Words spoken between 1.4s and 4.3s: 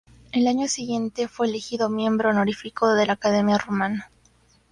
elegido miembro honorífico de la Academia Rumana.